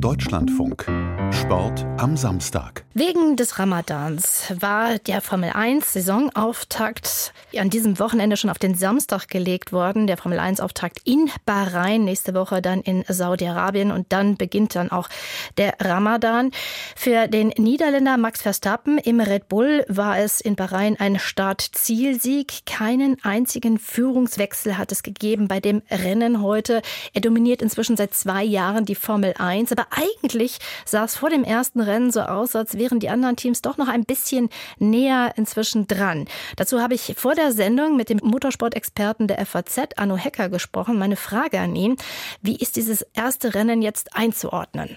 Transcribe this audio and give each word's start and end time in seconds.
Deutschlandfunk. 0.00 0.86
Sport 1.32 1.84
am 1.98 2.16
Samstag. 2.16 2.84
Wegen 2.94 3.36
des 3.36 3.58
Ramadans 3.58 4.52
war 4.60 4.98
der 4.98 5.20
Formel 5.20 5.50
1 5.50 5.92
Saisonauftakt 5.92 7.32
an 7.58 7.70
diesem 7.70 7.98
Wochenende 7.98 8.36
schon 8.36 8.50
auf 8.50 8.58
den 8.58 8.74
Samstag 8.74 9.28
gelegt 9.28 9.72
worden. 9.72 10.06
Der 10.06 10.16
Formel 10.16 10.38
1 10.38 10.60
Auftakt 10.60 11.00
in 11.04 11.30
Bahrain, 11.44 12.04
nächste 12.04 12.34
Woche 12.34 12.62
dann 12.62 12.80
in 12.80 13.04
Saudi-Arabien 13.08 13.90
und 13.90 14.06
dann 14.12 14.36
beginnt 14.36 14.74
dann 14.74 14.90
auch 14.90 15.08
der 15.56 15.74
Ramadan. 15.80 16.50
Für 16.94 17.26
den 17.26 17.48
Niederländer 17.56 18.16
Max 18.16 18.42
Verstappen 18.42 18.98
im 18.98 19.20
Red 19.20 19.48
Bull 19.48 19.84
war 19.88 20.18
es 20.18 20.40
in 20.40 20.56
Bahrain 20.56 20.96
ein 20.98 21.18
Start-Zielsieg. 21.18 22.66
Keinen 22.66 23.16
einzigen 23.22 23.78
Führungswechsel 23.78 24.78
hat 24.78 24.92
es 24.92 25.02
gegeben 25.02 25.48
bei 25.48 25.60
dem 25.60 25.82
Rennen 25.90 26.40
heute. 26.42 26.82
Er 27.12 27.20
dominiert 27.20 27.62
inzwischen 27.62 27.96
seit 27.96 28.14
zwei 28.14 28.44
Jahren 28.44 28.84
die 28.84 28.94
Formel 28.94 29.34
1, 29.38 29.72
aber 29.72 29.87
eigentlich 29.90 30.58
sah 30.84 31.04
es 31.04 31.16
vor 31.16 31.30
dem 31.30 31.44
ersten 31.44 31.80
Rennen 31.80 32.10
so 32.10 32.20
aus, 32.20 32.54
als 32.56 32.76
wären 32.76 33.00
die 33.00 33.08
anderen 33.08 33.36
Teams 33.36 33.62
doch 33.62 33.76
noch 33.76 33.88
ein 33.88 34.04
bisschen 34.04 34.48
näher 34.78 35.32
inzwischen 35.36 35.86
dran. 35.86 36.26
Dazu 36.56 36.80
habe 36.80 36.94
ich 36.94 37.14
vor 37.16 37.34
der 37.34 37.52
Sendung 37.52 37.96
mit 37.96 38.08
dem 38.08 38.20
Motorsport-Experten 38.22 39.26
der 39.26 39.44
FAZ, 39.44 39.80
Arno 39.96 40.16
Hecker, 40.16 40.48
gesprochen. 40.48 40.98
Meine 40.98 41.16
Frage 41.16 41.60
an 41.60 41.74
ihn, 41.76 41.96
wie 42.42 42.56
ist 42.56 42.76
dieses 42.76 43.02
erste 43.14 43.54
Rennen 43.54 43.82
jetzt 43.82 44.14
einzuordnen? 44.14 44.96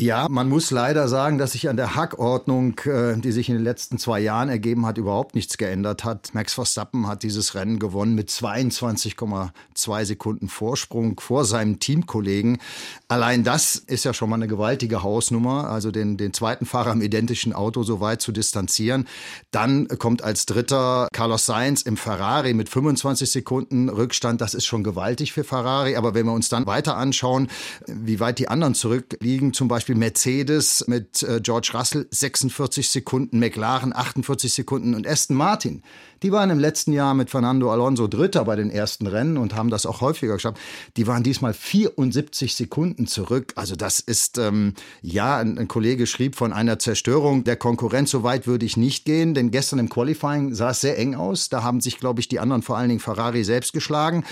Ja, 0.00 0.28
man 0.30 0.48
muss 0.48 0.70
leider 0.70 1.08
sagen, 1.08 1.36
dass 1.36 1.52
sich 1.52 1.68
an 1.68 1.76
der 1.76 1.94
Hackordnung, 1.94 2.78
äh, 2.86 3.18
die 3.18 3.32
sich 3.32 3.50
in 3.50 3.56
den 3.56 3.64
letzten 3.64 3.98
zwei 3.98 4.18
Jahren 4.18 4.48
ergeben 4.48 4.86
hat, 4.86 4.96
überhaupt 4.96 5.34
nichts 5.34 5.58
geändert 5.58 6.04
hat. 6.04 6.30
Max 6.32 6.54
Verstappen 6.54 7.06
hat 7.06 7.22
dieses 7.22 7.54
Rennen 7.54 7.78
gewonnen 7.78 8.14
mit 8.14 8.30
22,2 8.30 10.04
Sekunden 10.06 10.48
Vorsprung 10.48 11.20
vor 11.20 11.44
seinem 11.44 11.80
Teamkollegen. 11.80 12.62
Allein 13.08 13.44
das 13.44 13.76
ist 13.76 14.06
ja 14.06 14.14
schon 14.14 14.30
mal 14.30 14.36
eine 14.36 14.48
gewaltige 14.48 15.02
Hausnummer, 15.02 15.68
also 15.68 15.90
den, 15.90 16.16
den 16.16 16.32
zweiten 16.32 16.64
Fahrer 16.64 16.92
im 16.92 17.02
identischen 17.02 17.52
Auto 17.52 17.82
so 17.82 18.00
weit 18.00 18.22
zu 18.22 18.32
distanzieren. 18.32 19.06
Dann 19.50 19.86
kommt 19.98 20.24
als 20.24 20.46
dritter 20.46 21.08
Carlos 21.12 21.44
Sainz 21.44 21.82
im 21.82 21.98
Ferrari 21.98 22.54
mit 22.54 22.70
25 22.70 23.30
Sekunden 23.30 23.90
Rückstand. 23.90 24.40
Das 24.40 24.54
ist 24.54 24.64
schon 24.64 24.82
gewaltig 24.82 25.34
für 25.34 25.44
Ferrari. 25.44 25.96
Aber 25.96 26.14
wenn 26.14 26.24
wir 26.24 26.32
uns 26.32 26.48
dann 26.48 26.64
weiter 26.64 26.96
anschauen, 26.96 27.48
wie 27.86 28.18
weit 28.18 28.38
die 28.38 28.48
anderen 28.48 28.74
zurückliegen, 28.74 29.52
zum 29.52 29.68
Beispiel 29.68 29.89
Beispiel 29.90 29.96
Mercedes 29.96 30.84
mit 30.86 31.22
äh, 31.24 31.40
George 31.42 31.70
Russell 31.74 32.06
46 32.10 32.90
Sekunden, 32.90 33.40
McLaren 33.40 33.92
48 33.92 34.52
Sekunden 34.52 34.94
und 34.94 35.06
Aston 35.06 35.36
Martin 35.36 35.82
die 36.22 36.32
waren 36.32 36.50
im 36.50 36.58
letzten 36.58 36.92
Jahr 36.92 37.14
mit 37.14 37.30
Fernando 37.30 37.72
Alonso 37.72 38.06
Dritter 38.06 38.44
bei 38.44 38.56
den 38.56 38.70
ersten 38.70 39.06
Rennen 39.06 39.38
und 39.38 39.54
haben 39.54 39.70
das 39.70 39.86
auch 39.86 40.02
häufiger 40.02 40.34
geschafft. 40.34 40.58
Die 40.96 41.06
waren 41.06 41.22
diesmal 41.22 41.54
74 41.54 42.54
Sekunden 42.54 43.06
zurück. 43.06 43.54
Also 43.56 43.74
das 43.74 44.00
ist, 44.00 44.36
ähm, 44.36 44.74
ja, 45.00 45.38
ein, 45.38 45.58
ein 45.58 45.68
Kollege 45.68 46.06
schrieb 46.06 46.36
von 46.36 46.52
einer 46.52 46.78
Zerstörung 46.78 47.44
der 47.44 47.56
Konkurrenz. 47.56 48.10
So 48.10 48.22
weit 48.22 48.46
würde 48.46 48.66
ich 48.66 48.76
nicht 48.76 49.06
gehen, 49.06 49.32
denn 49.32 49.50
gestern 49.50 49.78
im 49.78 49.88
Qualifying 49.88 50.54
sah 50.54 50.70
es 50.70 50.82
sehr 50.82 50.98
eng 50.98 51.14
aus. 51.14 51.48
Da 51.48 51.62
haben 51.62 51.80
sich, 51.80 51.98
glaube 51.98 52.20
ich, 52.20 52.28
die 52.28 52.38
anderen, 52.38 52.62
vor 52.62 52.76
allen 52.76 52.90
Dingen 52.90 53.00
Ferrari, 53.00 53.42
selbst 53.42 53.72
geschlagen. 53.72 54.24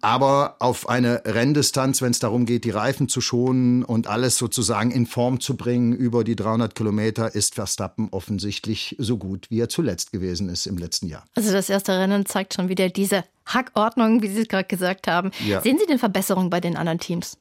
Aber 0.00 0.56
auf 0.58 0.88
eine 0.88 1.22
Renndistanz, 1.24 2.02
wenn 2.02 2.10
es 2.10 2.18
darum 2.18 2.46
geht, 2.46 2.64
die 2.64 2.70
Reifen 2.70 3.08
zu 3.08 3.20
schonen 3.20 3.84
und 3.84 4.08
alles 4.08 4.38
sozusagen 4.38 4.90
in 4.98 5.06
Form 5.06 5.38
zu 5.38 5.56
bringen 5.56 5.92
über 5.92 6.24
die 6.24 6.34
300 6.34 6.74
Kilometer, 6.74 7.32
ist 7.32 7.54
Verstappen 7.54 8.08
offensichtlich 8.10 8.96
so 8.98 9.16
gut, 9.16 9.46
wie 9.48 9.60
er 9.60 9.68
zuletzt 9.68 10.10
gewesen 10.10 10.48
ist 10.48 10.66
im 10.66 10.76
letzten 10.76 11.06
Jahr. 11.06 11.24
Also 11.36 11.52
das 11.52 11.70
erste 11.70 11.96
Rennen 11.96 12.26
zeigt 12.26 12.54
schon 12.54 12.68
wieder 12.68 12.88
diese 12.88 13.22
Hackordnung, 13.46 14.22
wie 14.22 14.28
Sie 14.28 14.40
es 14.40 14.48
gerade 14.48 14.66
gesagt 14.66 15.06
haben. 15.06 15.30
Ja. 15.46 15.60
Sehen 15.60 15.78
Sie 15.78 15.86
denn 15.86 16.00
Verbesserungen 16.00 16.50
bei 16.50 16.60
den 16.60 16.76
anderen 16.76 16.98
Teams? 16.98 17.38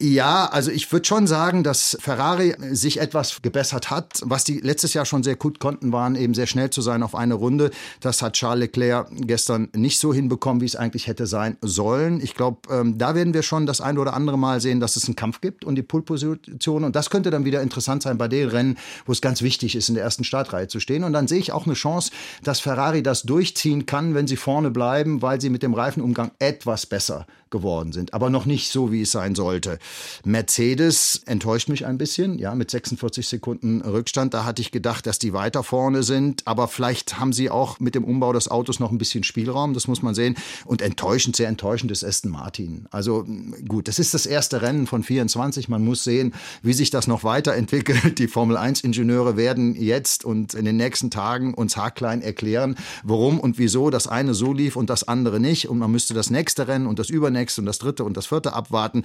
Ja, 0.00 0.46
also 0.46 0.70
ich 0.70 0.92
würde 0.92 1.08
schon 1.08 1.26
sagen, 1.26 1.64
dass 1.64 1.98
Ferrari 2.00 2.54
sich 2.70 3.00
etwas 3.00 3.42
gebessert 3.42 3.90
hat. 3.90 4.20
Was 4.22 4.44
die 4.44 4.60
letztes 4.60 4.94
Jahr 4.94 5.04
schon 5.04 5.24
sehr 5.24 5.34
gut 5.34 5.58
konnten, 5.58 5.90
waren 5.90 6.14
eben 6.14 6.34
sehr 6.34 6.46
schnell 6.46 6.70
zu 6.70 6.82
sein 6.82 7.02
auf 7.02 7.16
eine 7.16 7.34
Runde. 7.34 7.72
Das 7.98 8.22
hat 8.22 8.34
Charles 8.34 8.60
Leclerc 8.60 9.08
gestern 9.26 9.70
nicht 9.74 9.98
so 9.98 10.14
hinbekommen, 10.14 10.60
wie 10.60 10.66
es 10.66 10.76
eigentlich 10.76 11.08
hätte 11.08 11.26
sein 11.26 11.56
sollen. 11.62 12.20
Ich 12.20 12.34
glaube, 12.34 12.58
ähm, 12.72 12.96
da 12.96 13.16
werden 13.16 13.34
wir 13.34 13.42
schon 13.42 13.66
das 13.66 13.80
ein 13.80 13.98
oder 13.98 14.14
andere 14.14 14.38
Mal 14.38 14.60
sehen, 14.60 14.78
dass 14.78 14.94
es 14.94 15.06
einen 15.06 15.16
Kampf 15.16 15.40
gibt 15.40 15.64
und 15.64 15.74
die 15.74 15.82
Pole-Position. 15.82 16.84
Und 16.84 16.94
das 16.94 17.10
könnte 17.10 17.32
dann 17.32 17.44
wieder 17.44 17.60
interessant 17.60 18.04
sein 18.04 18.18
bei 18.18 18.28
den 18.28 18.50
Rennen, 18.50 18.78
wo 19.04 19.10
es 19.10 19.20
ganz 19.20 19.42
wichtig 19.42 19.74
ist, 19.74 19.88
in 19.88 19.96
der 19.96 20.04
ersten 20.04 20.22
Startreihe 20.22 20.68
zu 20.68 20.78
stehen. 20.78 21.02
Und 21.02 21.12
dann 21.12 21.26
sehe 21.26 21.40
ich 21.40 21.50
auch 21.50 21.66
eine 21.66 21.74
Chance, 21.74 22.12
dass 22.44 22.60
Ferrari 22.60 23.02
das 23.02 23.24
durchziehen 23.24 23.84
kann, 23.84 24.14
wenn 24.14 24.28
sie 24.28 24.36
vorne 24.36 24.70
bleiben, 24.70 25.22
weil 25.22 25.40
sie 25.40 25.50
mit 25.50 25.64
dem 25.64 25.74
Reifenumgang 25.74 26.30
etwas 26.38 26.86
besser 26.86 27.26
geworden 27.50 27.92
sind. 27.92 28.14
Aber 28.14 28.30
noch 28.30 28.46
nicht 28.46 28.70
so, 28.70 28.92
wie 28.92 29.02
es 29.02 29.10
sein 29.10 29.34
sollte. 29.34 29.78
Mercedes 30.24 31.22
enttäuscht 31.26 31.68
mich 31.68 31.86
ein 31.86 31.98
bisschen, 31.98 32.38
ja, 32.38 32.54
mit 32.54 32.70
46 32.70 33.26
Sekunden 33.26 33.80
Rückstand. 33.80 34.34
Da 34.34 34.44
hatte 34.44 34.62
ich 34.62 34.70
gedacht, 34.70 35.06
dass 35.06 35.18
die 35.18 35.32
weiter 35.32 35.62
vorne 35.62 36.02
sind, 36.02 36.46
aber 36.46 36.68
vielleicht 36.68 37.18
haben 37.18 37.32
sie 37.32 37.50
auch 37.50 37.80
mit 37.80 37.94
dem 37.94 38.04
Umbau 38.04 38.32
des 38.32 38.50
Autos 38.50 38.80
noch 38.80 38.90
ein 38.90 38.98
bisschen 38.98 39.24
Spielraum, 39.24 39.74
das 39.74 39.88
muss 39.88 40.02
man 40.02 40.14
sehen. 40.14 40.36
Und 40.64 40.82
enttäuschend, 40.82 41.36
sehr 41.36 41.48
enttäuschend 41.48 41.90
ist 41.90 42.04
Aston 42.04 42.30
Martin. 42.30 42.86
Also 42.90 43.24
gut, 43.66 43.88
das 43.88 43.98
ist 43.98 44.14
das 44.14 44.26
erste 44.26 44.62
Rennen 44.62 44.86
von 44.86 45.02
24. 45.02 45.68
Man 45.68 45.84
muss 45.84 46.04
sehen, 46.04 46.34
wie 46.62 46.72
sich 46.72 46.90
das 46.90 47.06
noch 47.06 47.24
weiterentwickelt. 47.24 48.18
Die 48.18 48.28
Formel 48.28 48.56
1 48.56 48.82
Ingenieure 48.82 49.36
werden 49.36 49.74
jetzt 49.74 50.24
und 50.24 50.54
in 50.54 50.64
den 50.64 50.76
nächsten 50.76 51.10
Tagen 51.10 51.54
uns 51.54 51.76
haarklein 51.76 52.22
erklären, 52.22 52.76
warum 53.02 53.38
und 53.40 53.58
wieso 53.58 53.90
das 53.90 54.06
eine 54.06 54.34
so 54.34 54.52
lief 54.52 54.76
und 54.76 54.90
das 54.90 55.06
andere 55.06 55.40
nicht. 55.40 55.68
Und 55.68 55.78
man 55.78 55.90
müsste 55.90 56.14
das 56.14 56.30
nächste 56.30 56.68
Rennen 56.68 56.86
und 56.86 56.98
das 56.98 57.10
übernächste 57.10 57.60
und 57.60 57.66
das 57.66 57.78
dritte 57.78 58.04
und 58.04 58.16
das 58.16 58.26
vierte 58.26 58.52
abwarten. 58.52 59.04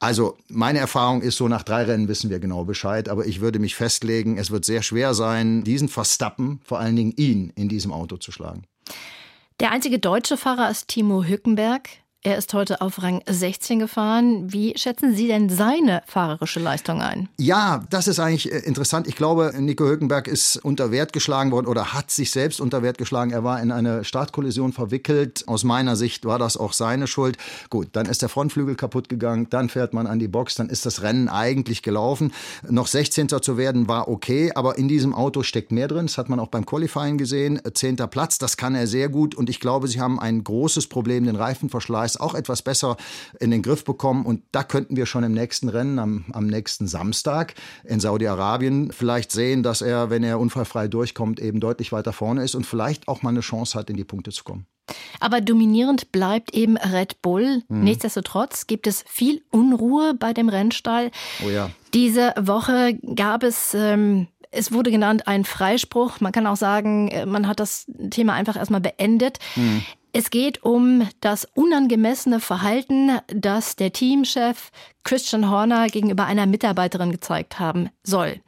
Also 0.00 0.23
meine 0.48 0.78
Erfahrung 0.78 1.22
ist 1.22 1.36
so, 1.36 1.48
nach 1.48 1.62
drei 1.62 1.84
Rennen 1.84 2.08
wissen 2.08 2.30
wir 2.30 2.38
genau 2.38 2.64
Bescheid, 2.64 3.08
aber 3.08 3.26
ich 3.26 3.40
würde 3.40 3.58
mich 3.58 3.74
festlegen, 3.74 4.38
es 4.38 4.50
wird 4.50 4.64
sehr 4.64 4.82
schwer 4.82 5.14
sein, 5.14 5.64
diesen 5.64 5.88
Verstappen, 5.88 6.60
vor 6.64 6.78
allen 6.78 6.96
Dingen 6.96 7.12
ihn, 7.16 7.52
in 7.56 7.68
diesem 7.68 7.92
Auto 7.92 8.16
zu 8.16 8.32
schlagen. 8.32 8.64
Der 9.60 9.70
einzige 9.70 9.98
deutsche 9.98 10.36
Fahrer 10.36 10.70
ist 10.70 10.88
Timo 10.88 11.24
Hückenberg. 11.24 11.88
Er 12.26 12.38
ist 12.38 12.54
heute 12.54 12.80
auf 12.80 13.02
Rang 13.02 13.20
16 13.28 13.80
gefahren. 13.80 14.50
Wie 14.50 14.72
schätzen 14.78 15.14
Sie 15.14 15.28
denn 15.28 15.50
seine 15.50 16.00
fahrerische 16.06 16.58
Leistung 16.58 17.02
ein? 17.02 17.28
Ja, 17.36 17.84
das 17.90 18.08
ist 18.08 18.18
eigentlich 18.18 18.50
äh, 18.50 18.60
interessant. 18.60 19.06
Ich 19.06 19.14
glaube, 19.14 19.52
Nico 19.58 19.84
Hülkenberg 19.84 20.26
ist 20.26 20.56
unter 20.56 20.90
Wert 20.90 21.12
geschlagen 21.12 21.50
worden 21.50 21.66
oder 21.66 21.92
hat 21.92 22.10
sich 22.10 22.30
selbst 22.30 22.62
unter 22.62 22.82
Wert 22.82 22.96
geschlagen. 22.96 23.30
Er 23.30 23.44
war 23.44 23.60
in 23.60 23.70
eine 23.70 24.04
Startkollision 24.04 24.72
verwickelt. 24.72 25.44
Aus 25.48 25.64
meiner 25.64 25.96
Sicht 25.96 26.24
war 26.24 26.38
das 26.38 26.56
auch 26.56 26.72
seine 26.72 27.08
Schuld. 27.08 27.36
Gut, 27.68 27.88
dann 27.92 28.06
ist 28.06 28.22
der 28.22 28.30
Frontflügel 28.30 28.74
kaputt 28.74 29.10
gegangen. 29.10 29.48
Dann 29.50 29.68
fährt 29.68 29.92
man 29.92 30.06
an 30.06 30.18
die 30.18 30.28
Box. 30.28 30.54
Dann 30.54 30.70
ist 30.70 30.86
das 30.86 31.02
Rennen 31.02 31.28
eigentlich 31.28 31.82
gelaufen. 31.82 32.32
Noch 32.66 32.86
16. 32.86 33.28
zu 33.28 33.58
werden 33.58 33.86
war 33.86 34.08
okay, 34.08 34.50
aber 34.54 34.78
in 34.78 34.88
diesem 34.88 35.12
Auto 35.12 35.42
steckt 35.42 35.72
mehr 35.72 35.88
drin. 35.88 36.06
Das 36.06 36.16
hat 36.16 36.30
man 36.30 36.40
auch 36.40 36.48
beim 36.48 36.64
Qualifying 36.64 37.18
gesehen. 37.18 37.60
Zehnter 37.74 38.06
Platz, 38.06 38.38
das 38.38 38.56
kann 38.56 38.74
er 38.74 38.86
sehr 38.86 39.10
gut. 39.10 39.34
Und 39.34 39.50
ich 39.50 39.60
glaube, 39.60 39.88
sie 39.88 40.00
haben 40.00 40.18
ein 40.18 40.42
großes 40.42 40.86
Problem, 40.86 41.24
den 41.26 41.36
Reifenverschleiß 41.36 42.13
das 42.14 42.20
auch 42.20 42.34
etwas 42.34 42.62
besser 42.62 42.96
in 43.40 43.50
den 43.50 43.62
Griff 43.62 43.84
bekommen. 43.84 44.24
Und 44.26 44.42
da 44.52 44.62
könnten 44.62 44.96
wir 44.96 45.06
schon 45.06 45.24
im 45.24 45.32
nächsten 45.32 45.68
Rennen, 45.68 45.98
am, 45.98 46.24
am 46.32 46.46
nächsten 46.46 46.86
Samstag 46.86 47.54
in 47.84 48.00
Saudi-Arabien 48.00 48.92
vielleicht 48.92 49.32
sehen, 49.32 49.62
dass 49.62 49.82
er, 49.82 50.10
wenn 50.10 50.22
er 50.22 50.38
unfallfrei 50.38 50.88
durchkommt, 50.88 51.40
eben 51.40 51.60
deutlich 51.60 51.92
weiter 51.92 52.12
vorne 52.12 52.42
ist 52.44 52.54
und 52.54 52.66
vielleicht 52.66 53.08
auch 53.08 53.22
mal 53.22 53.30
eine 53.30 53.40
Chance 53.40 53.78
hat, 53.78 53.90
in 53.90 53.96
die 53.96 54.04
Punkte 54.04 54.30
zu 54.30 54.44
kommen. 54.44 54.66
Aber 55.18 55.40
dominierend 55.40 56.12
bleibt 56.12 56.52
eben 56.54 56.76
Red 56.76 57.22
Bull. 57.22 57.62
Mhm. 57.68 57.84
Nichtsdestotrotz 57.84 58.66
gibt 58.66 58.86
es 58.86 59.02
viel 59.08 59.42
Unruhe 59.50 60.12
bei 60.14 60.34
dem 60.34 60.50
Rennstall. 60.50 61.10
Oh 61.44 61.48
ja. 61.48 61.70
Diese 61.94 62.34
Woche 62.38 62.98
gab 63.14 63.42
es 63.44 63.72
ähm, 63.72 64.28
es 64.56 64.72
wurde 64.72 64.90
genannt 64.90 65.26
ein 65.26 65.44
Freispruch. 65.44 66.20
Man 66.20 66.30
kann 66.30 66.46
auch 66.46 66.56
sagen, 66.56 67.08
äh, 67.08 67.26
man 67.26 67.48
hat 67.48 67.60
das 67.60 67.86
Thema 68.10 68.34
einfach 68.34 68.56
erstmal 68.56 68.80
beendet. 68.80 69.38
Mhm. 69.56 69.82
Es 70.16 70.30
geht 70.30 70.62
um 70.62 71.08
das 71.20 71.44
unangemessene 71.54 72.38
Verhalten, 72.38 73.18
das 73.26 73.74
der 73.74 73.92
Teamchef 73.92 74.70
Christian 75.02 75.50
Horner 75.50 75.88
gegenüber 75.88 76.24
einer 76.26 76.46
Mitarbeiterin 76.46 77.10
gezeigt 77.10 77.58
haben 77.58 77.90
soll. 78.04 78.40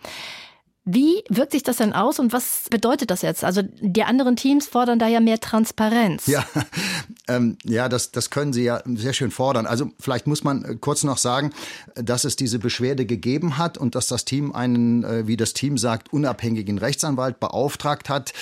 Wie 0.88 1.24
wirkt 1.28 1.50
sich 1.50 1.64
das 1.64 1.78
denn 1.78 1.92
aus 1.92 2.20
und 2.20 2.32
was 2.32 2.66
bedeutet 2.70 3.10
das 3.10 3.22
jetzt? 3.22 3.42
Also 3.42 3.62
die 3.80 4.04
anderen 4.04 4.36
Teams 4.36 4.68
fordern 4.68 5.00
da 5.00 5.08
ja 5.08 5.18
mehr 5.18 5.40
Transparenz. 5.40 6.28
Ja, 6.28 6.46
ähm, 7.28 7.58
ja 7.64 7.88
das, 7.88 8.12
das 8.12 8.30
können 8.30 8.52
sie 8.52 8.62
ja 8.62 8.80
sehr 8.86 9.12
schön 9.12 9.32
fordern. 9.32 9.66
Also 9.66 9.90
vielleicht 9.98 10.28
muss 10.28 10.44
man 10.44 10.64
äh, 10.64 10.76
kurz 10.80 11.02
noch 11.02 11.18
sagen, 11.18 11.50
dass 11.96 12.22
es 12.22 12.36
diese 12.36 12.60
Beschwerde 12.60 13.04
gegeben 13.04 13.58
hat 13.58 13.78
und 13.78 13.96
dass 13.96 14.06
das 14.06 14.24
Team 14.24 14.52
einen, 14.52 15.02
äh, 15.02 15.26
wie 15.26 15.36
das 15.36 15.54
Team 15.54 15.76
sagt, 15.76 16.12
unabhängigen 16.12 16.78
Rechtsanwalt 16.78 17.40
beauftragt 17.40 18.08
hat. 18.08 18.32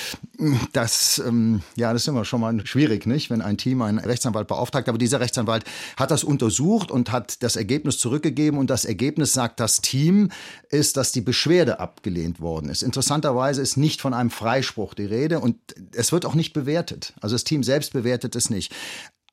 Das, 0.75 1.23
ähm, 1.27 1.63
ja, 1.77 1.95
das 1.95 2.03
ist 2.03 2.09
immer 2.09 2.27
schon 2.27 2.43
mal 2.43 2.67
schwierig, 2.67 3.07
nicht, 3.07 3.31
wenn 3.31 3.41
ein 3.41 3.57
Team 3.57 3.81
einen 3.81 3.99
Rechtsanwalt 3.99 4.49
beauftragt. 4.49 4.91
Aber 4.91 4.99
dieser 4.99 5.19
Rechtsanwalt 5.19 5.65
hat 5.97 6.11
das 6.11 6.23
untersucht 6.23 6.91
und 6.91 7.11
hat 7.11 7.43
das 7.43 7.57
Ergebnis 7.57 7.97
zurückgegeben. 7.97 8.59
Und 8.59 8.69
das 8.69 8.85
Ergebnis 8.85 9.33
sagt 9.33 9.61
das 9.61 9.81
Team, 9.81 10.29
ist, 10.69 10.99
dass 10.99 11.11
die 11.11 11.23
Beschwerde 11.23 11.81
abgelehnt 11.81 12.34
abgelehnt 12.35 12.41
worden 12.41 12.71
ist. 12.71 12.83
Interessanterweise 12.83 13.63
ist 13.63 13.77
nicht 13.77 14.01
von 14.01 14.15
einem 14.15 14.31
Freispruch 14.31 14.95
die 14.95 15.05
Rede 15.05 15.41
und 15.41 15.57
es 15.93 16.13
wird 16.13 16.27
auch 16.27 16.35
nicht 16.35 16.53
bewertet. 16.53 17.15
Also 17.21 17.35
das 17.35 17.45
Team 17.45 17.63
selbst 17.63 17.93
bewertet 17.93 18.37
es 18.37 18.51
nicht. 18.51 18.75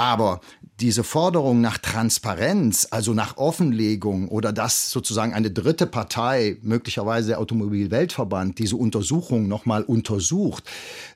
Aber 0.01 0.41
diese 0.79 1.03
Forderung 1.03 1.61
nach 1.61 1.77
Transparenz, 1.77 2.87
also 2.89 3.13
nach 3.13 3.37
Offenlegung 3.37 4.29
oder 4.29 4.51
dass 4.51 4.89
sozusagen 4.89 5.31
eine 5.31 5.51
dritte 5.51 5.85
Partei, 5.85 6.57
möglicherweise 6.63 7.29
der 7.29 7.39
Automobilweltverband, 7.39 8.57
diese 8.57 8.77
Untersuchung 8.77 9.47
nochmal 9.47 9.83
untersucht, 9.83 10.63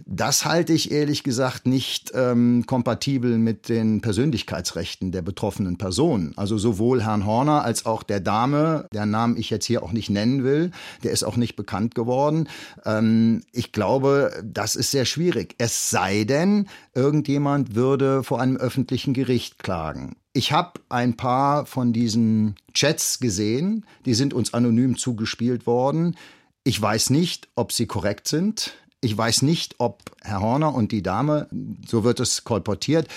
das 0.06 0.46
halte 0.46 0.72
ich 0.72 0.92
ehrlich 0.92 1.24
gesagt 1.24 1.66
nicht 1.66 2.12
ähm, 2.14 2.66
kompatibel 2.68 3.40
mit 3.40 3.68
den 3.68 4.02
Persönlichkeitsrechten 4.02 5.12
der 5.12 5.24
betroffenen 5.24 5.78
Personen. 5.78 6.34
Also 6.36 6.60
sowohl 6.60 7.04
Herrn 7.04 7.26
Horner 7.26 7.64
als 7.64 7.88
auch 7.88 8.04
der 8.04 8.20
Dame, 8.20 8.88
deren 8.94 9.10
Namen 9.10 9.36
ich 9.36 9.50
jetzt 9.50 9.66
hier 9.66 9.82
auch 9.82 9.94
nicht 9.94 10.12
nennen 10.12 10.44
will, 10.44 10.70
der 11.04 11.12
ist 11.12 11.24
auch 11.24 11.38
nicht 11.38 11.56
bekannt 11.56 11.96
geworden. 11.96 12.50
Ähm, 12.86 13.42
ich 13.52 13.72
glaube, 13.72 14.44
das 14.44 14.76
ist 14.76 14.92
sehr 14.92 15.06
schwierig. 15.06 15.56
Es 15.58 15.90
sei 15.90 16.24
denn, 16.24 16.68
irgendjemand 16.94 17.74
würde 17.74 18.22
vor 18.22 18.40
einem 18.40 18.58
öffentlichen 18.58 18.75
Gericht 18.84 19.64
klagen. 19.64 20.16
Ich 20.34 20.52
habe 20.52 20.80
ein 20.90 21.16
paar 21.16 21.66
von 21.66 21.94
diesen 21.94 22.56
Chats 22.74 23.20
gesehen, 23.20 23.86
die 24.06 24.14
sind 24.14 24.34
uns 24.34 24.54
anonym 24.54 24.98
zugespielt 24.98 25.66
worden. 25.66 26.18
Ich 26.64 26.82
weiß 26.82 27.10
nicht, 27.12 27.48
ob 27.56 27.72
sie 27.72 27.86
korrekt 27.86 28.28
sind. 28.28 28.74
Ich 29.02 29.18
weiß 29.18 29.44
nicht, 29.44 29.76
ob 29.78 30.02
Herr 30.24 30.42
Horner 30.42 30.74
und 30.74 30.92
die 30.92 31.04
Dame, 31.04 31.48
so 31.88 32.04
wird 32.04 32.20
es 32.20 32.44
kolportiert, 32.44 33.08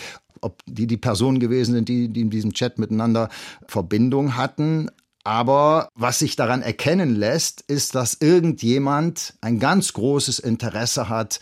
ob 0.40 0.62
die 0.66 0.86
die 0.86 0.96
Personen 0.96 1.40
gewesen 1.40 1.74
sind, 1.74 1.88
die, 1.88 2.08
die 2.08 2.20
in 2.20 2.30
diesem 2.30 2.52
Chat 2.52 2.78
miteinander 2.78 3.28
Verbindung 3.66 4.36
hatten. 4.36 4.90
Aber 5.24 5.88
was 5.94 6.20
sich 6.20 6.36
daran 6.36 6.62
erkennen 6.62 7.16
lässt, 7.16 7.62
ist, 7.62 7.94
dass 7.94 8.14
irgendjemand 8.14 9.34
ein 9.40 9.58
ganz 9.58 9.92
großes 9.92 10.38
Interesse 10.38 11.08
hat, 11.08 11.40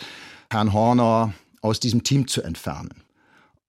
Herrn 0.51 0.73
Horner 0.73 1.35
aus 1.61 1.81
diesem 1.81 2.03
Team 2.03 2.29
zu 2.29 2.43
entfernen. 2.43 3.06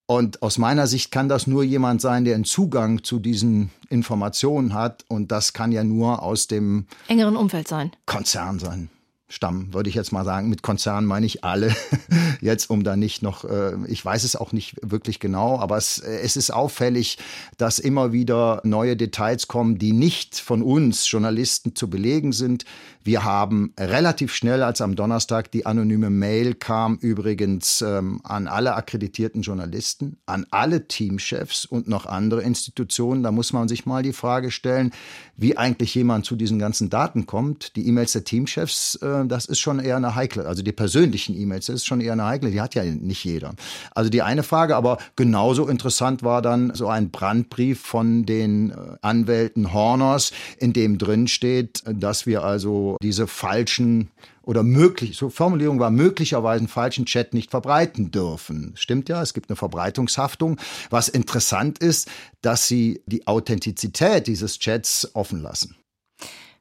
Und 0.09 0.41
aus 0.41 0.57
meiner 0.57 0.87
Sicht 0.87 1.11
kann 1.11 1.27
das 1.27 1.47
nur 1.47 1.63
jemand 1.63 1.99
sein, 1.99 2.23
der 2.23 2.35
einen 2.35 2.45
Zugang 2.45 3.03
zu 3.03 3.19
diesen 3.19 3.71
Informationen 3.89 4.73
hat. 4.73 5.03
Und 5.09 5.33
das 5.33 5.51
kann 5.51 5.73
ja 5.73 5.83
nur 5.83 6.23
aus 6.23 6.47
dem 6.47 6.87
engeren 7.09 7.35
Umfeld 7.35 7.67
sein. 7.67 7.91
Konzern 8.05 8.57
sein. 8.57 8.89
Stamm, 9.29 9.73
würde 9.73 9.89
ich 9.89 9.95
jetzt 9.95 10.13
mal 10.13 10.23
sagen. 10.23 10.47
Mit 10.47 10.61
Konzern 10.61 11.03
meine 11.05 11.25
ich 11.25 11.43
alle. 11.43 11.75
jetzt, 12.41 12.69
um 12.69 12.85
da 12.85 12.95
nicht 12.95 13.21
noch, 13.21 13.43
äh, 13.43 13.73
ich 13.87 14.03
weiß 14.03 14.23
es 14.23 14.37
auch 14.37 14.53
nicht 14.53 14.77
wirklich 14.81 15.19
genau, 15.19 15.59
aber 15.59 15.75
es, 15.75 15.99
äh, 15.99 16.19
es 16.19 16.37
ist 16.37 16.49
auffällig, 16.49 17.17
dass 17.57 17.77
immer 17.77 18.13
wieder 18.13 18.61
neue 18.63 18.95
Details 18.95 19.49
kommen, 19.49 19.77
die 19.77 19.91
nicht 19.91 20.39
von 20.39 20.61
uns 20.61 21.11
Journalisten 21.11 21.75
zu 21.75 21.89
belegen 21.89 22.31
sind. 22.31 22.63
Wir 23.03 23.25
haben 23.25 23.73
relativ 23.77 24.33
schnell, 24.33 24.63
als 24.63 24.79
am 24.81 24.95
Donnerstag 24.95 25.51
die 25.51 25.65
anonyme 25.65 26.09
Mail 26.09 26.55
kam, 26.55 26.95
übrigens 26.95 27.81
ähm, 27.81 28.21
an 28.23 28.47
alle 28.47 28.75
akkreditierten 28.75 29.41
Journalisten, 29.41 30.17
an 30.25 30.45
alle 30.51 30.87
Teamchefs 30.87 31.65
und 31.65 31.87
noch 31.87 32.05
andere 32.05 32.43
Institutionen. 32.43 33.23
Da 33.23 33.31
muss 33.31 33.51
man 33.51 33.67
sich 33.67 33.85
mal 33.85 34.03
die 34.03 34.13
Frage 34.13 34.51
stellen, 34.51 34.91
wie 35.37 35.57
eigentlich 35.57 35.95
jemand 35.95 36.25
zu 36.25 36.35
diesen 36.35 36.59
ganzen 36.59 36.89
Daten 36.89 37.25
kommt. 37.25 37.75
Die 37.75 37.87
E-Mails 37.87 38.13
der 38.13 38.23
Teamchefs, 38.23 38.95
äh, 38.95 39.16
das 39.25 39.45
ist 39.45 39.59
schon 39.59 39.79
eher 39.79 39.97
eine 39.97 40.15
heikle, 40.15 40.45
also 40.45 40.63
die 40.63 40.71
persönlichen 40.71 41.35
E-Mails, 41.39 41.67
das 41.67 41.77
ist 41.77 41.85
schon 41.85 42.01
eher 42.01 42.13
eine 42.13 42.25
heikle, 42.25 42.51
die 42.51 42.61
hat 42.61 42.75
ja 42.75 42.83
nicht 42.83 43.23
jeder. 43.23 43.53
Also 43.93 44.09
die 44.09 44.21
eine 44.21 44.43
Frage, 44.43 44.75
aber 44.75 44.97
genauso 45.15 45.67
interessant 45.67 46.23
war 46.23 46.41
dann 46.41 46.73
so 46.73 46.87
ein 46.87 47.09
Brandbrief 47.09 47.79
von 47.81 48.25
den 48.25 48.71
äh, 48.71 48.75
Anwälten 49.01 49.73
Horners, 49.73 50.31
in 50.59 50.73
dem 50.73 50.97
drin 50.97 51.27
steht, 51.27 51.83
dass 51.85 52.25
wir 52.25 52.43
also 52.43 52.97
diese 53.01 53.27
falschen 53.27 54.09
oder 54.47 54.63
möglich, 54.63 55.17
so 55.17 55.29
Formulierung 55.29 55.79
war 55.79 55.91
möglicherweise 55.91 56.59
einen 56.59 56.69
falschen 56.69 57.05
Chat 57.05 57.33
nicht 57.33 57.51
verbreiten 57.51 58.11
dürfen. 58.11 58.71
Stimmt 58.75 59.09
ja, 59.09 59.21
es 59.21 59.33
gibt 59.33 59.49
eine 59.49 59.57
Verbreitungshaftung. 59.57 60.57
Was 60.89 61.09
interessant 61.09 61.79
ist, 61.79 62.09
dass 62.41 62.65
sie 62.65 63.01
die 63.07 63.27
Authentizität 63.27 64.25
dieses 64.25 64.57
Chats 64.57 65.11
offen 65.13 65.41
lassen. 65.41 65.75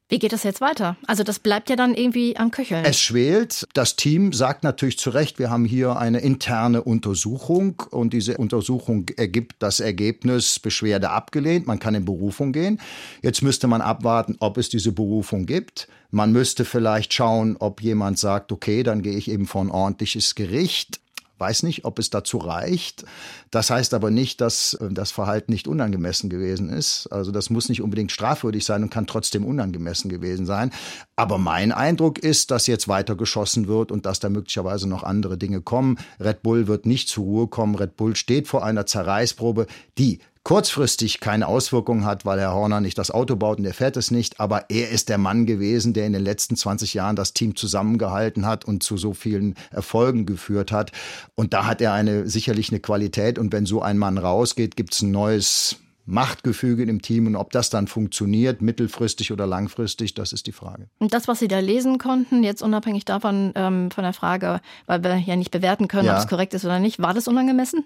Wie 0.09 0.21
geht 0.21 0.33
das 0.33 0.45
jetzt 0.45 0.61
weiter? 0.61 0.97
Also 1.09 1.25
das 1.25 1.41
bleibt 1.41 1.69
ja 1.69 1.75
dann 1.75 1.93
irgendwie 1.93 2.37
am 2.37 2.53
Köcheln. 2.53 2.85
Es 2.85 3.01
schwelt. 3.01 3.67
Das 3.75 3.97
Team 3.97 4.33
sagt 4.33 4.63
natürlich 4.63 5.01
zu 5.01 5.11
Recht, 5.11 5.41
wir 5.41 5.51
haben 5.51 5.65
hier 5.65 5.97
eine 5.97 6.21
interne 6.21 6.85
Untersuchung 6.85 7.83
und 7.91 8.13
diese 8.13 8.37
Untersuchung 8.37 9.09
ergibt 9.17 9.57
das 9.59 9.81
Ergebnis 9.81 10.61
Beschwerde 10.61 11.11
abgelehnt. 11.11 11.67
Man 11.67 11.81
kann 11.81 11.97
in 11.97 12.05
Berufung 12.05 12.53
gehen. 12.53 12.81
Jetzt 13.21 13.43
müsste 13.43 13.67
man 13.67 13.81
abwarten, 13.81 14.37
ob 14.39 14.59
es 14.59 14.69
diese 14.69 14.93
Berufung 14.93 15.45
gibt. 15.45 15.89
Man 16.13 16.31
müsste 16.31 16.65
vielleicht 16.65 17.13
schauen, 17.13 17.57
ob 17.59 17.83
jemand 17.83 18.21
sagt, 18.21 18.53
okay, 18.53 18.85
dann 18.85 19.03
gehe 19.03 19.17
ich 19.17 19.29
eben 19.29 19.47
vor 19.47 19.63
ein 19.63 19.73
ordentliches 19.73 20.37
Gericht. 20.37 21.01
Weiß 21.39 21.65
nicht, 21.65 21.85
ob 21.85 21.99
es 21.99 22.09
dazu 22.09 22.39
reicht. 22.39 23.05
Das 23.51 23.69
heißt 23.71 23.93
aber 23.93 24.11
nicht, 24.11 24.41
dass 24.41 24.75
äh, 24.75 24.89
das 24.91 25.11
Verhalten 25.11 25.53
nicht 25.53 25.69
unangemessen 25.69 26.31
gewesen 26.31 26.71
ist. 26.71 27.09
Also 27.09 27.31
das 27.31 27.51
muss 27.51 27.69
nicht 27.69 27.83
unbedingt 27.83 28.11
strafwürdig 28.11 28.65
sein 28.65 28.83
und 28.83 28.91
kann 28.91 29.07
trotzdem 29.07 29.45
unangemessen 29.45 30.09
gewesen 30.09 30.47
sein. 30.47 30.71
Aber 31.15 31.39
mein 31.39 31.73
Eindruck 31.73 32.19
ist, 32.19 32.51
dass 32.51 32.67
jetzt 32.67 32.89
weiter 32.89 33.17
geschossen 33.17 33.69
wird 33.69 33.93
und 33.93 34.07
dass 34.07 34.21
da 34.21 34.31
möglicherweise 34.31 34.89
noch 34.89 35.03
andere 35.03 35.37
Dinge 35.37 35.61
kommen. 35.61 35.99
Red 36.19 36.43
Bull 36.43 36.69
wird 36.69 36.87
nicht 36.87 37.09
zur 37.09 37.25
Ruhe 37.25 37.47
kommen. 37.49 37.75
Red 37.75 37.97
Bull 37.97 38.17
steht 38.17 38.49
vor 38.49 38.65
einer 38.65 38.87
Zerreißprobe, 38.87 39.67
die 39.99 40.21
kurzfristig 40.47 41.19
keine 41.19 41.49
Auswirkungen 41.49 42.05
hat, 42.05 42.25
weil 42.25 42.39
Herr 42.39 42.55
Horner 42.55 42.81
nicht 42.81 42.97
das 42.99 43.11
Auto 43.11 43.35
baut 43.35 43.59
und 43.59 43.65
er 43.65 43.75
fährt 43.75 43.97
es 43.97 44.13
nicht. 44.13 44.39
Aber 44.39 44.71
er 44.71 44.91
ist 44.91 45.09
der 45.09 45.19
Mann 45.19 45.45
gewesen, 45.45 45.93
der 45.93 46.07
in 46.07 46.13
den 46.13 46.23
letzten 46.23 46.55
20 46.55 46.95
Jahren 46.95 47.17
das 47.17 47.33
Team 47.33 47.57
zusammengehalten 47.57 48.47
hat 48.47 48.65
und 48.65 48.85
zu 48.85 48.97
so 48.97 49.13
vielen 49.13 49.57
Erfolgen 49.73 50.25
geführt 50.25 50.71
hat. 50.71 50.93
Und 51.35 51.53
da 51.53 51.67
hat 51.67 51.81
er 51.81 51.93
eine, 51.93 52.29
sicherlich 52.29 52.71
eine 52.71 52.79
Qualität. 52.79 53.41
Und 53.41 53.53
wenn 53.53 53.67
so 53.67 53.83
ein 53.83 53.99
Mann 53.99 54.19
rausgeht, 54.19 54.77
gibt 54.77 54.95
es 54.95 55.03
ein 55.03 55.11
neues 55.11 55.79
Machtgefüge 56.05 56.85
im 56.85 57.03
Team 57.03 57.27
und 57.27 57.35
ob 57.35 57.51
das 57.51 57.69
dann 57.69 57.89
funktioniert, 57.89 58.63
mittelfristig 58.63 59.33
oder 59.33 59.49
langfristig, 59.49 60.15
das 60.15 60.33
ist 60.33 60.47
die 60.47 60.53
Frage. 60.53 60.87
Und 61.01 61.13
das, 61.13 61.27
was 61.27 61.41
Sie 61.41 61.49
da 61.49 61.59
lesen 61.59 61.99
konnten, 61.99 62.45
jetzt 62.45 62.63
unabhängig 62.63 63.05
davon, 63.05 63.51
ähm, 63.57 63.91
von 63.91 64.05
der 64.05 64.13
Frage, 64.13 64.61
weil 64.87 65.03
wir 65.03 65.17
ja 65.17 65.35
nicht 65.35 65.51
bewerten 65.51 65.89
können, 65.89 66.07
ja. 66.07 66.13
ob 66.13 66.21
es 66.21 66.29
korrekt 66.29 66.55
ist 66.55 66.65
oder 66.65 66.79
nicht, 66.79 67.03
war 67.03 67.15
das 67.15 67.27
unangemessen? 67.27 67.85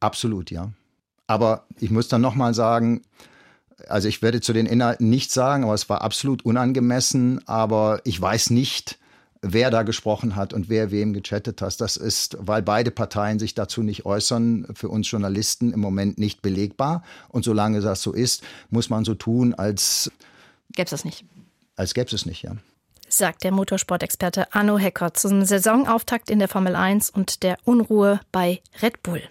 Absolut, 0.00 0.50
ja. 0.50 0.70
Aber 1.28 1.66
ich 1.78 1.90
muss 1.90 2.08
dann 2.08 2.22
nochmal 2.22 2.54
sagen, 2.54 3.02
also 3.86 4.08
ich 4.08 4.22
werde 4.22 4.40
zu 4.40 4.52
den 4.52 4.66
Inhalten 4.66 5.08
nichts 5.08 5.34
sagen, 5.34 5.62
aber 5.62 5.74
es 5.74 5.88
war 5.88 6.02
absolut 6.02 6.44
unangemessen. 6.44 7.46
Aber 7.46 8.00
ich 8.04 8.20
weiß 8.20 8.50
nicht, 8.50 8.98
wer 9.42 9.70
da 9.70 9.82
gesprochen 9.82 10.36
hat 10.36 10.52
und 10.52 10.68
wer 10.68 10.90
wem 10.90 11.12
gechattet 11.12 11.62
hat. 11.62 11.80
Das 11.80 11.96
ist, 11.96 12.36
weil 12.40 12.62
beide 12.62 12.90
Parteien 12.90 13.38
sich 13.38 13.54
dazu 13.54 13.82
nicht 13.82 14.04
äußern, 14.04 14.66
für 14.74 14.88
uns 14.88 15.08
Journalisten 15.10 15.72
im 15.72 15.80
Moment 15.80 16.18
nicht 16.18 16.42
belegbar. 16.42 17.04
Und 17.28 17.44
solange 17.44 17.80
das 17.80 18.02
so 18.02 18.12
ist, 18.12 18.42
muss 18.70 18.90
man 18.90 19.04
so 19.04 19.14
tun, 19.14 19.54
als 19.54 20.10
gäbe 20.72 20.86
es 20.86 20.90
das 20.90 21.04
nicht. 21.04 21.24
Als 21.76 21.94
gäbe 21.94 22.12
es 22.12 22.26
nicht, 22.26 22.42
ja. 22.42 22.56
Sagt 23.10 23.44
der 23.44 23.52
Motorsportexperte 23.52 24.52
Arno 24.52 24.78
Hecker 24.78 25.14
zum 25.14 25.44
Saisonauftakt 25.44 26.30
in 26.30 26.40
der 26.40 26.48
Formel 26.48 26.74
1 26.74 27.10
und 27.10 27.42
der 27.42 27.56
Unruhe 27.64 28.20
bei 28.32 28.60
Red 28.82 29.02
Bull. 29.02 29.22